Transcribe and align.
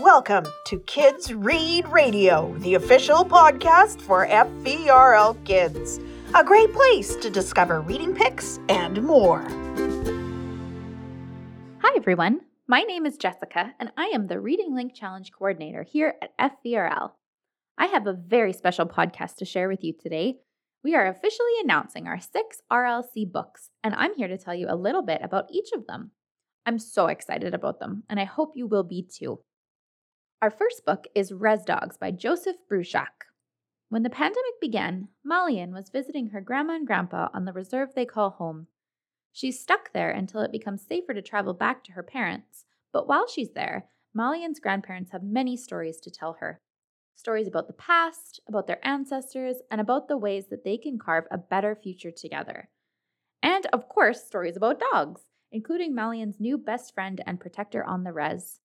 Welcome 0.00 0.46
to 0.66 0.80
Kids 0.80 1.32
Read 1.32 1.86
Radio, 1.86 2.52
the 2.58 2.74
official 2.74 3.24
podcast 3.24 4.00
for 4.00 4.26
FVRL 4.26 5.44
Kids. 5.44 6.00
A 6.34 6.42
great 6.42 6.72
place 6.72 7.14
to 7.14 7.30
discover 7.30 7.80
reading 7.80 8.12
picks 8.12 8.58
and 8.68 9.00
more. 9.04 9.42
Hi, 11.80 11.94
everyone. 11.94 12.40
My 12.66 12.80
name 12.80 13.06
is 13.06 13.16
Jessica, 13.16 13.72
and 13.78 13.92
I 13.96 14.06
am 14.06 14.26
the 14.26 14.40
Reading 14.40 14.74
Link 14.74 14.94
Challenge 14.96 15.30
Coordinator 15.30 15.84
here 15.84 16.16
at 16.20 16.56
FVRL. 16.64 17.12
I 17.78 17.86
have 17.86 18.08
a 18.08 18.14
very 18.14 18.52
special 18.52 18.86
podcast 18.86 19.36
to 19.36 19.44
share 19.44 19.68
with 19.68 19.84
you 19.84 19.92
today. 19.92 20.38
We 20.82 20.96
are 20.96 21.06
officially 21.06 21.60
announcing 21.62 22.08
our 22.08 22.18
six 22.18 22.60
RLC 22.68 23.30
books, 23.30 23.70
and 23.84 23.94
I'm 23.94 24.16
here 24.16 24.28
to 24.28 24.38
tell 24.38 24.56
you 24.56 24.66
a 24.68 24.74
little 24.74 25.02
bit 25.02 25.20
about 25.22 25.52
each 25.52 25.70
of 25.72 25.86
them. 25.86 26.10
I'm 26.66 26.80
so 26.80 27.06
excited 27.06 27.54
about 27.54 27.78
them, 27.78 28.02
and 28.08 28.18
I 28.18 28.24
hope 28.24 28.54
you 28.56 28.66
will 28.66 28.82
be 28.82 29.06
too. 29.08 29.38
Our 30.44 30.50
first 30.50 30.84
book 30.84 31.06
is 31.14 31.32
Rez 31.32 31.64
Dogs 31.64 31.96
by 31.96 32.10
Joseph 32.10 32.56
Bruchac. 32.70 33.30
When 33.88 34.02
the 34.02 34.10
pandemic 34.10 34.60
began, 34.60 35.08
Malian 35.24 35.72
was 35.72 35.88
visiting 35.88 36.26
her 36.26 36.42
grandma 36.42 36.74
and 36.74 36.86
grandpa 36.86 37.30
on 37.32 37.46
the 37.46 37.52
reserve 37.54 37.94
they 37.94 38.04
call 38.04 38.28
home. 38.28 38.66
She's 39.32 39.58
stuck 39.58 39.94
there 39.94 40.10
until 40.10 40.42
it 40.42 40.52
becomes 40.52 40.86
safer 40.86 41.14
to 41.14 41.22
travel 41.22 41.54
back 41.54 41.82
to 41.84 41.92
her 41.92 42.02
parents, 42.02 42.66
but 42.92 43.08
while 43.08 43.26
she's 43.26 43.52
there, 43.52 43.86
Malian's 44.12 44.60
grandparents 44.60 45.12
have 45.12 45.22
many 45.22 45.56
stories 45.56 45.98
to 46.00 46.10
tell 46.10 46.34
her. 46.40 46.60
Stories 47.14 47.48
about 47.48 47.66
the 47.66 47.72
past, 47.72 48.38
about 48.46 48.66
their 48.66 48.86
ancestors, 48.86 49.62
and 49.70 49.80
about 49.80 50.08
the 50.08 50.18
ways 50.18 50.48
that 50.50 50.62
they 50.62 50.76
can 50.76 50.98
carve 50.98 51.24
a 51.30 51.38
better 51.38 51.74
future 51.74 52.10
together. 52.10 52.68
And, 53.42 53.64
of 53.72 53.88
course, 53.88 54.22
stories 54.22 54.58
about 54.58 54.82
dogs, 54.92 55.22
including 55.50 55.94
Malian's 55.94 56.38
new 56.38 56.58
best 56.58 56.94
friend 56.94 57.22
and 57.26 57.40
protector 57.40 57.82
on 57.82 58.04
the 58.04 58.12
res. 58.12 58.60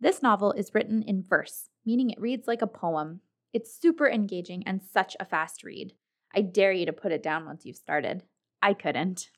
This 0.00 0.22
novel 0.22 0.52
is 0.52 0.74
written 0.74 1.02
in 1.02 1.22
verse, 1.22 1.70
meaning 1.84 2.10
it 2.10 2.20
reads 2.20 2.46
like 2.46 2.62
a 2.62 2.66
poem. 2.66 3.20
It's 3.52 3.80
super 3.80 4.08
engaging 4.08 4.62
and 4.66 4.82
such 4.82 5.16
a 5.18 5.24
fast 5.24 5.64
read. 5.64 5.94
I 6.34 6.42
dare 6.42 6.72
you 6.72 6.84
to 6.86 6.92
put 6.92 7.12
it 7.12 7.22
down 7.22 7.46
once 7.46 7.64
you've 7.64 7.76
started. 7.76 8.24
I 8.60 8.74
couldn't. 8.74 9.30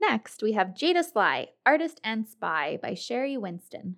Next, 0.00 0.42
we 0.42 0.52
have 0.52 0.68
Jada 0.68 1.04
Sly, 1.04 1.48
Artist 1.66 2.00
and 2.02 2.26
Spy 2.26 2.78
by 2.80 2.94
Sherri 2.94 3.36
Winston. 3.36 3.96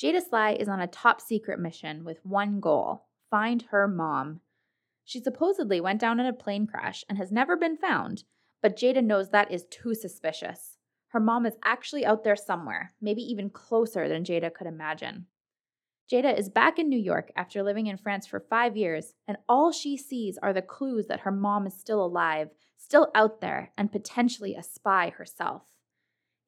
Jada 0.00 0.22
Sly 0.26 0.52
is 0.52 0.68
on 0.68 0.80
a 0.80 0.86
top 0.86 1.20
secret 1.20 1.58
mission 1.58 2.04
with 2.04 2.24
one 2.24 2.60
goal 2.60 3.04
find 3.30 3.62
her 3.70 3.86
mom. 3.86 4.40
She 5.04 5.20
supposedly 5.20 5.82
went 5.82 6.00
down 6.00 6.18
in 6.18 6.24
a 6.24 6.32
plane 6.32 6.66
crash 6.66 7.04
and 7.08 7.18
has 7.18 7.30
never 7.30 7.56
been 7.56 7.76
found, 7.76 8.24
but 8.62 8.76
Jada 8.76 9.04
knows 9.04 9.30
that 9.30 9.50
is 9.50 9.66
too 9.70 9.94
suspicious. 9.94 10.77
Her 11.08 11.20
mom 11.20 11.46
is 11.46 11.56
actually 11.64 12.04
out 12.04 12.24
there 12.24 12.36
somewhere, 12.36 12.94
maybe 13.00 13.22
even 13.22 13.50
closer 13.50 14.08
than 14.08 14.24
Jada 14.24 14.52
could 14.52 14.66
imagine. 14.66 15.26
Jada 16.10 16.38
is 16.38 16.48
back 16.48 16.78
in 16.78 16.88
New 16.88 16.98
York 16.98 17.30
after 17.36 17.62
living 17.62 17.86
in 17.86 17.98
France 17.98 18.26
for 18.26 18.40
five 18.40 18.76
years, 18.76 19.14
and 19.26 19.36
all 19.48 19.72
she 19.72 19.96
sees 19.96 20.38
are 20.38 20.52
the 20.52 20.62
clues 20.62 21.06
that 21.06 21.20
her 21.20 21.30
mom 21.30 21.66
is 21.66 21.74
still 21.74 22.04
alive, 22.04 22.48
still 22.76 23.10
out 23.14 23.40
there, 23.40 23.72
and 23.76 23.92
potentially 23.92 24.54
a 24.54 24.62
spy 24.62 25.10
herself. 25.10 25.62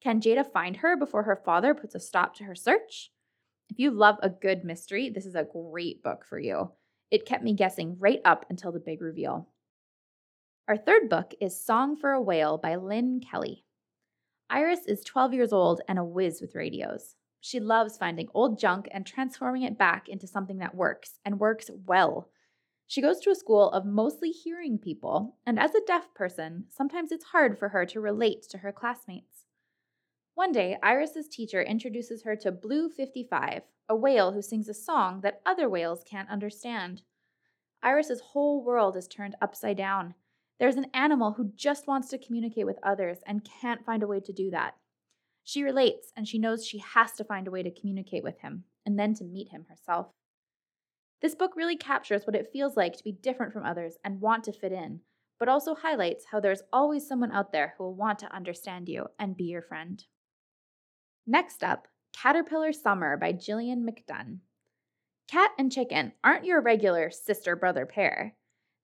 Can 0.01 0.19
Jada 0.19 0.51
find 0.51 0.77
her 0.77 0.97
before 0.97 1.23
her 1.23 1.41
father 1.45 1.75
puts 1.75 1.93
a 1.93 1.99
stop 1.99 2.35
to 2.35 2.43
her 2.45 2.55
search? 2.55 3.11
If 3.69 3.77
you 3.79 3.91
love 3.91 4.17
a 4.21 4.29
good 4.29 4.63
mystery, 4.63 5.09
this 5.09 5.25
is 5.25 5.35
a 5.35 5.47
great 5.51 6.01
book 6.03 6.25
for 6.27 6.39
you. 6.39 6.71
It 7.11 7.25
kept 7.25 7.43
me 7.43 7.53
guessing 7.53 7.97
right 7.99 8.21
up 8.25 8.45
until 8.49 8.71
the 8.71 8.79
big 8.79 9.01
reveal. 9.01 9.47
Our 10.67 10.77
third 10.77 11.09
book 11.09 11.33
is 11.39 11.63
Song 11.63 11.95
for 11.95 12.11
a 12.11 12.21
Whale 12.21 12.57
by 12.57 12.75
Lynne 12.75 13.19
Kelly. 13.19 13.65
Iris 14.53 14.85
is 14.85 15.01
12 15.05 15.33
years 15.33 15.53
old 15.53 15.79
and 15.87 15.97
a 15.97 16.03
whiz 16.03 16.41
with 16.41 16.55
radios. 16.55 17.15
She 17.39 17.61
loves 17.61 17.97
finding 17.97 18.27
old 18.33 18.59
junk 18.59 18.89
and 18.91 19.05
transforming 19.05 19.63
it 19.63 19.77
back 19.77 20.09
into 20.09 20.27
something 20.27 20.57
that 20.57 20.75
works, 20.75 21.19
and 21.23 21.39
works 21.39 21.69
well. 21.85 22.29
She 22.85 23.01
goes 23.01 23.21
to 23.21 23.29
a 23.29 23.35
school 23.35 23.69
of 23.69 23.85
mostly 23.85 24.29
hearing 24.31 24.77
people, 24.77 25.37
and 25.45 25.57
as 25.57 25.73
a 25.73 25.85
deaf 25.87 26.13
person, 26.13 26.65
sometimes 26.67 27.13
it's 27.13 27.23
hard 27.23 27.57
for 27.57 27.69
her 27.69 27.85
to 27.85 28.01
relate 28.01 28.43
to 28.49 28.57
her 28.57 28.73
classmates. 28.73 29.45
One 30.35 30.51
day, 30.51 30.77
Iris's 30.83 31.29
teacher 31.29 31.61
introduces 31.61 32.23
her 32.23 32.35
to 32.35 32.51
Blue 32.51 32.89
55, 32.89 33.61
a 33.87 33.95
whale 33.95 34.33
who 34.33 34.41
sings 34.41 34.67
a 34.67 34.73
song 34.73 35.21
that 35.21 35.41
other 35.45 35.69
whales 35.69 36.03
can't 36.05 36.29
understand. 36.29 37.03
Iris's 37.81 38.19
whole 38.19 38.61
world 38.65 38.97
is 38.97 39.07
turned 39.07 39.37
upside 39.41 39.77
down. 39.77 40.13
There's 40.61 40.75
an 40.75 40.91
animal 40.93 41.31
who 41.31 41.51
just 41.55 41.87
wants 41.87 42.09
to 42.09 42.19
communicate 42.19 42.67
with 42.67 42.77
others 42.83 43.17
and 43.25 43.49
can't 43.61 43.83
find 43.83 44.03
a 44.03 44.07
way 44.07 44.19
to 44.19 44.31
do 44.31 44.51
that. 44.51 44.75
She 45.43 45.63
relates 45.63 46.11
and 46.15 46.27
she 46.27 46.37
knows 46.37 46.63
she 46.63 46.77
has 46.77 47.13
to 47.13 47.23
find 47.23 47.47
a 47.47 47.51
way 47.51 47.63
to 47.63 47.71
communicate 47.71 48.23
with 48.23 48.39
him 48.41 48.65
and 48.85 48.99
then 48.99 49.15
to 49.15 49.23
meet 49.23 49.49
him 49.49 49.65
herself. 49.67 50.09
This 51.19 51.33
book 51.33 51.55
really 51.55 51.77
captures 51.77 52.27
what 52.27 52.35
it 52.35 52.51
feels 52.53 52.77
like 52.77 52.95
to 52.95 53.03
be 53.03 53.11
different 53.11 53.53
from 53.53 53.65
others 53.65 53.95
and 54.05 54.21
want 54.21 54.43
to 54.43 54.53
fit 54.53 54.71
in, 54.71 54.99
but 55.39 55.49
also 55.49 55.73
highlights 55.73 56.25
how 56.29 56.39
there's 56.39 56.61
always 56.71 57.07
someone 57.07 57.31
out 57.31 57.51
there 57.51 57.73
who 57.75 57.85
will 57.85 57.95
want 57.95 58.19
to 58.19 58.31
understand 58.31 58.87
you 58.87 59.07
and 59.17 59.35
be 59.35 59.45
your 59.45 59.63
friend. 59.63 60.05
Next 61.25 61.63
up, 61.63 61.87
Caterpillar 62.13 62.71
Summer 62.71 63.17
by 63.17 63.31
Gillian 63.31 63.83
McDunn. 63.83 64.41
Cat 65.27 65.53
and 65.57 65.71
Chicken 65.71 66.11
aren't 66.23 66.45
your 66.45 66.61
regular 66.61 67.09
sister 67.09 67.55
brother 67.55 67.87
pair. 67.87 68.35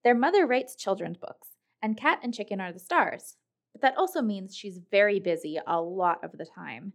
Their 0.04 0.16
mother 0.16 0.48
writes 0.48 0.76
children's 0.76 1.18
books, 1.18 1.50
and 1.82 1.98
Cat 1.98 2.20
and 2.24 2.34
Chicken 2.34 2.60
are 2.60 2.72
the 2.72 2.80
stars. 2.80 3.38
But 3.74 3.82
that 3.82 3.98
also 3.98 4.22
means 4.22 4.56
she's 4.56 4.80
very 4.92 5.20
busy 5.20 5.60
a 5.66 5.82
lot 5.82 6.24
of 6.24 6.38
the 6.38 6.46
time. 6.46 6.94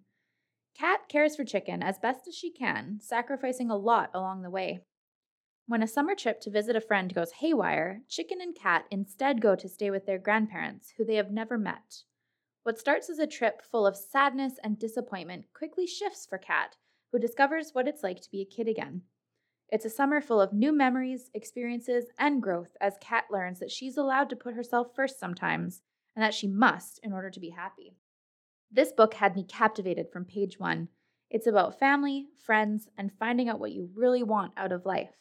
Cat 0.76 1.08
cares 1.08 1.36
for 1.36 1.44
Chicken 1.44 1.82
as 1.82 1.98
best 1.98 2.26
as 2.26 2.34
she 2.34 2.50
can, 2.50 2.98
sacrificing 3.00 3.70
a 3.70 3.76
lot 3.76 4.10
along 4.14 4.42
the 4.42 4.50
way. 4.50 4.80
When 5.66 5.82
a 5.82 5.86
summer 5.86 6.14
trip 6.14 6.40
to 6.40 6.50
visit 6.50 6.74
a 6.74 6.80
friend 6.80 7.14
goes 7.14 7.32
haywire, 7.32 8.02
Chicken 8.08 8.40
and 8.40 8.54
Cat 8.54 8.86
instead 8.90 9.40
go 9.40 9.54
to 9.54 9.68
stay 9.68 9.90
with 9.90 10.06
their 10.06 10.18
grandparents, 10.18 10.92
who 10.96 11.04
they 11.04 11.14
have 11.16 11.30
never 11.30 11.56
met. 11.56 12.02
What 12.64 12.78
starts 12.78 13.08
as 13.10 13.18
a 13.18 13.26
trip 13.26 13.62
full 13.62 13.86
of 13.86 13.96
sadness 13.96 14.54
and 14.64 14.78
disappointment 14.78 15.46
quickly 15.54 15.86
shifts 15.86 16.26
for 16.26 16.38
Cat, 16.38 16.76
who 17.12 17.18
discovers 17.18 17.70
what 17.72 17.86
it's 17.86 18.02
like 18.02 18.20
to 18.22 18.30
be 18.30 18.40
a 18.40 18.44
kid 18.44 18.66
again. 18.66 19.02
It's 19.72 19.86
a 19.86 19.90
summer 19.90 20.20
full 20.20 20.38
of 20.38 20.52
new 20.52 20.70
memories, 20.70 21.30
experiences, 21.32 22.04
and 22.18 22.42
growth 22.42 22.76
as 22.78 22.98
Cat 23.00 23.24
learns 23.30 23.58
that 23.60 23.70
she's 23.70 23.96
allowed 23.96 24.28
to 24.28 24.36
put 24.36 24.52
herself 24.52 24.88
first 24.94 25.18
sometimes, 25.18 25.80
and 26.14 26.22
that 26.22 26.34
she 26.34 26.46
must 26.46 27.00
in 27.02 27.10
order 27.10 27.30
to 27.30 27.40
be 27.40 27.48
happy. 27.48 27.96
This 28.70 28.92
book 28.92 29.14
had 29.14 29.34
me 29.34 29.44
captivated 29.44 30.10
from 30.12 30.26
page 30.26 30.60
one. 30.60 30.88
It's 31.30 31.46
about 31.46 31.78
family, 31.78 32.26
friends, 32.44 32.90
and 32.98 33.10
finding 33.18 33.48
out 33.48 33.60
what 33.60 33.72
you 33.72 33.88
really 33.94 34.22
want 34.22 34.52
out 34.58 34.72
of 34.72 34.84
life. 34.84 35.14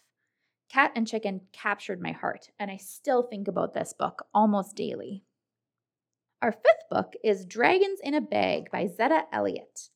Cat 0.67 0.91
and 0.97 1.07
Chicken 1.07 1.39
captured 1.53 2.01
my 2.01 2.11
heart, 2.11 2.49
and 2.59 2.69
I 2.69 2.75
still 2.75 3.23
think 3.23 3.47
about 3.47 3.73
this 3.73 3.93
book 3.97 4.25
almost 4.33 4.75
daily. 4.75 5.23
Our 6.41 6.51
fifth 6.51 6.89
book 6.89 7.13
is 7.23 7.45
Dragons 7.45 8.01
in 8.03 8.13
a 8.13 8.19
Bag 8.19 8.69
by 8.69 8.87
Zetta 8.87 9.27
Elliott. 9.31 9.91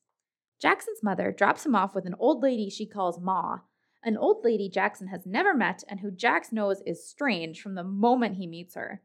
Jaxon's 0.64 1.04
mother 1.04 1.34
drops 1.34 1.66
him 1.66 1.76
off 1.76 1.94
with 1.94 2.06
an 2.06 2.16
old 2.18 2.42
lady 2.42 2.70
she 2.70 2.86
calls 2.86 3.20
Ma, 3.20 3.60
an 4.06 4.16
old 4.16 4.46
lady 4.46 4.70
Jaxon 4.70 5.10
has 5.10 5.26
never 5.26 5.54
met 5.56 5.84
and 5.90 6.00
who 6.00 6.12
Jax 6.12 6.52
knows 6.52 6.82
is 6.86 7.08
strange 7.08 7.60
from 7.60 7.74
the 7.74 7.84
moment 7.84 8.36
he 8.36 8.46
meets 8.46 8.76
her. 8.76 9.02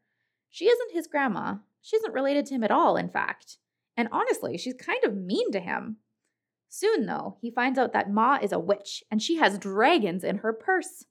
She 0.51 0.67
isn't 0.67 0.93
his 0.93 1.07
grandma. 1.07 1.57
She 1.81 1.97
isn't 1.97 2.13
related 2.13 2.47
to 2.47 2.55
him 2.55 2.63
at 2.63 2.71
all, 2.71 2.97
in 2.97 3.09
fact. 3.09 3.57
And 3.97 4.09
honestly, 4.13 4.59
she's 4.59 4.75
kind 4.75 5.03
of 5.05 5.17
mean 5.17 5.51
to 5.53 5.61
him. 5.61 5.97
Soon, 6.69 7.07
though, 7.07 7.39
he 7.41 7.51
finds 7.51 7.79
out 7.79 7.93
that 7.95 8.11
Ma 8.11 8.39
is 8.41 8.53
a 8.53 8.59
witch 8.59 9.03
and 9.11 9.23
she 9.23 9.37
has 9.37 9.59
dragons 9.59 10.23
in 10.23 10.39
her 10.39 10.53
purse. 10.53 11.07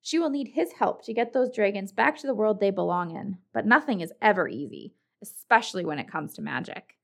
She 0.00 0.18
will 0.18 0.30
need 0.30 0.52
his 0.54 0.72
help 0.78 1.04
to 1.04 1.14
get 1.14 1.32
those 1.32 1.54
dragons 1.54 1.92
back 1.92 2.16
to 2.18 2.26
the 2.26 2.34
world 2.34 2.60
they 2.60 2.70
belong 2.70 3.14
in, 3.14 3.38
but 3.52 3.66
nothing 3.66 4.00
is 4.00 4.12
ever 4.22 4.48
easy, 4.48 4.94
especially 5.22 5.84
when 5.84 5.98
it 5.98 6.10
comes 6.10 6.34
to 6.34 6.42
magic. 6.42 6.96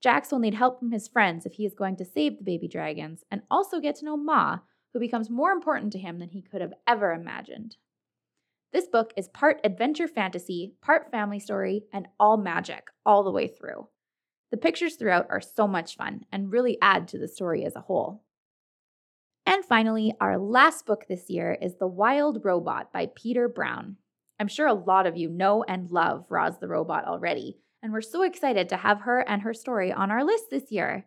Jax 0.00 0.30
will 0.30 0.40
need 0.40 0.54
help 0.54 0.78
from 0.78 0.92
his 0.92 1.08
friends 1.08 1.46
if 1.46 1.54
he 1.54 1.64
is 1.64 1.74
going 1.74 1.96
to 1.96 2.04
save 2.04 2.36
the 2.36 2.44
baby 2.44 2.68
dragons 2.68 3.24
and 3.30 3.42
also 3.50 3.80
get 3.80 3.96
to 3.96 4.04
know 4.04 4.16
Ma, 4.16 4.58
who 4.94 5.00
becomes 5.00 5.28
more 5.28 5.50
important 5.50 5.92
to 5.92 5.98
him 5.98 6.20
than 6.20 6.30
he 6.30 6.40
could 6.40 6.62
have 6.62 6.72
ever 6.86 7.12
imagined. 7.12 7.76
This 8.72 8.86
book 8.86 9.12
is 9.16 9.28
part 9.28 9.60
adventure 9.64 10.08
fantasy, 10.08 10.74
part 10.80 11.10
family 11.10 11.40
story, 11.40 11.84
and 11.92 12.08
all 12.18 12.36
magic 12.36 12.88
all 13.04 13.24
the 13.24 13.30
way 13.30 13.48
through. 13.48 13.88
The 14.50 14.56
pictures 14.56 14.94
throughout 14.94 15.26
are 15.30 15.40
so 15.40 15.66
much 15.66 15.96
fun 15.96 16.24
and 16.30 16.52
really 16.52 16.78
add 16.80 17.08
to 17.08 17.18
the 17.18 17.28
story 17.28 17.64
as 17.64 17.74
a 17.74 17.80
whole. 17.80 18.22
And 19.46 19.64
finally, 19.64 20.14
our 20.20 20.38
last 20.38 20.86
book 20.86 21.06
this 21.08 21.28
year 21.28 21.58
is 21.60 21.74
The 21.76 21.88
Wild 21.88 22.44
Robot 22.44 22.92
by 22.92 23.10
Peter 23.14 23.48
Brown. 23.48 23.96
I'm 24.38 24.48
sure 24.48 24.66
a 24.66 24.74
lot 24.74 25.06
of 25.06 25.16
you 25.16 25.28
know 25.28 25.64
and 25.64 25.90
love 25.90 26.24
Roz 26.30 26.58
the 26.60 26.68
Robot 26.68 27.04
already, 27.04 27.58
and 27.82 27.92
we're 27.92 28.00
so 28.00 28.22
excited 28.22 28.68
to 28.68 28.76
have 28.76 29.02
her 29.02 29.20
and 29.20 29.42
her 29.42 29.54
story 29.54 29.92
on 29.92 30.10
our 30.10 30.24
list 30.24 30.44
this 30.50 30.70
year. 30.70 31.06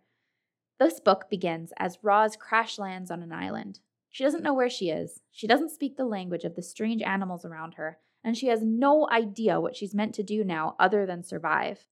This 0.79 0.99
book 0.99 1.29
begins 1.29 1.73
as 1.77 1.97
Roz 2.03 2.35
crash 2.35 2.77
lands 2.77 3.09
on 3.09 3.23
an 3.23 3.31
island. 3.31 3.79
She 4.09 4.23
doesn't 4.23 4.43
know 4.43 4.53
where 4.53 4.69
she 4.69 4.89
is, 4.89 5.21
she 5.31 5.47
doesn't 5.47 5.71
speak 5.71 5.97
the 5.97 6.05
language 6.05 6.43
of 6.43 6.55
the 6.55 6.61
strange 6.61 7.01
animals 7.01 7.43
around 7.43 7.73
her, 7.75 7.99
and 8.23 8.37
she 8.37 8.47
has 8.47 8.63
no 8.63 9.09
idea 9.09 9.59
what 9.59 9.75
she's 9.75 9.95
meant 9.95 10.13
to 10.15 10.23
do 10.23 10.43
now 10.43 10.75
other 10.79 11.05
than 11.05 11.23
survive. 11.23 11.87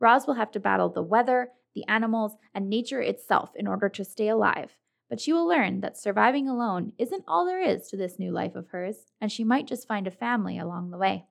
Roz 0.00 0.26
will 0.26 0.34
have 0.34 0.50
to 0.52 0.60
battle 0.60 0.88
the 0.88 1.02
weather, 1.02 1.50
the 1.74 1.86
animals, 1.86 2.36
and 2.54 2.68
nature 2.68 3.00
itself 3.00 3.50
in 3.54 3.66
order 3.66 3.88
to 3.88 4.04
stay 4.04 4.28
alive, 4.28 4.78
But 5.08 5.20
she 5.20 5.32
will 5.32 5.46
learn 5.46 5.80
that 5.80 5.96
surviving 5.96 6.48
alone 6.48 6.92
isn't 6.98 7.24
all 7.26 7.46
there 7.46 7.62
is 7.62 7.88
to 7.88 7.96
this 7.96 8.18
new 8.18 8.30
life 8.30 8.54
of 8.54 8.68
hers, 8.68 9.06
and 9.20 9.32
she 9.32 9.42
might 9.42 9.66
just 9.66 9.88
find 9.88 10.06
a 10.06 10.10
family 10.10 10.58
along 10.58 10.90
the 10.90 10.98
way. 10.98 11.26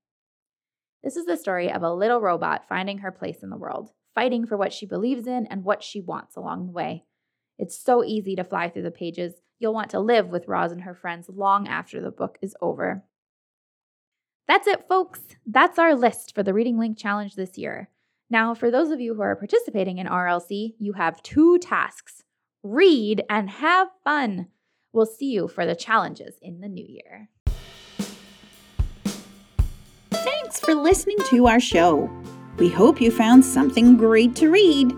This 1.04 1.16
is 1.16 1.26
the 1.26 1.38
story 1.38 1.72
of 1.72 1.84
a 1.84 1.94
little 1.94 2.20
robot 2.20 2.68
finding 2.68 3.00
her 3.00 3.12
place 3.12 3.44
in 3.44 3.50
the 3.50 3.58
world, 3.58 3.92
fighting 4.18 4.48
for 4.48 4.58
what 4.58 4.74
she 4.74 4.88
believes 4.88 5.28
in 5.28 5.46
and 5.46 5.64
what 5.64 5.84
she 5.84 6.02
wants 6.02 6.36
along 6.36 6.66
the 6.66 6.72
way. 6.72 7.04
It's 7.60 7.78
so 7.78 8.04
easy 8.04 8.36
to 8.36 8.44
fly 8.44 8.68
through 8.68 8.82
the 8.82 8.90
pages. 8.90 9.36
You'll 9.60 9.76
want 9.76 9.92
to 9.92 10.00
live 10.00 10.30
with 10.30 10.48
Roz 10.48 10.72
and 10.72 10.82
her 10.82 10.96
friends 10.96 11.30
long 11.30 11.68
after 11.68 12.02
the 12.02 12.10
book 12.10 12.40
is 12.42 12.56
over. 12.60 13.04
That's 14.48 14.66
it, 14.66 14.88
folks. 14.90 15.20
That's 15.46 15.78
our 15.78 15.94
list 15.94 16.34
for 16.34 16.42
the 16.42 16.52
Reading 16.52 16.80
Link 16.80 16.98
Challenge 16.98 17.36
this 17.36 17.60
year. 17.60 17.92
Now, 18.28 18.56
for 18.56 18.72
those 18.72 18.90
of 18.90 19.00
you 19.00 19.14
who 19.14 19.22
are 19.22 19.36
participating 19.36 20.00
in 20.00 20.08
RLC, 20.08 20.74
you 20.80 20.94
have 20.94 21.22
two 21.22 21.60
tasks 21.60 22.24
read 22.64 23.24
and 23.30 23.52
have 23.52 23.90
fun. 24.04 24.48
We'll 24.94 25.06
see 25.06 25.30
you 25.30 25.48
for 25.48 25.68
the 25.68 25.76
challenges 25.76 26.40
in 26.42 26.60
the 26.60 26.68
new 26.68 26.88
year. 26.88 27.30
Thanks 30.10 30.60
for 30.60 30.74
listening 30.74 31.18
to 31.30 31.46
our 31.46 31.60
show. 31.60 32.10
We 32.58 32.70
hope 32.70 33.00
you 33.00 33.12
found 33.12 33.46
something 33.46 33.98
great 33.98 34.36
to 34.38 34.50
read. 34.50 34.92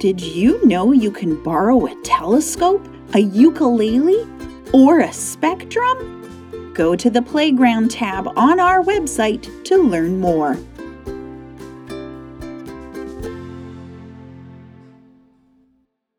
Did 0.00 0.20
you 0.20 0.64
know 0.66 0.90
you 0.90 1.12
can 1.12 1.40
borrow 1.44 1.86
a 1.86 1.94
telescope, 2.02 2.84
a 3.14 3.20
ukulele, 3.20 4.26
or 4.72 5.00
a 5.00 5.12
spectrum? 5.12 6.72
Go 6.74 6.96
to 6.96 7.08
the 7.08 7.22
Playground 7.22 7.92
tab 7.92 8.26
on 8.36 8.58
our 8.58 8.82
website 8.82 9.64
to 9.66 9.76
learn 9.76 10.18
more. 10.18 10.58